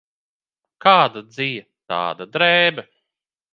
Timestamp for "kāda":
0.85-1.23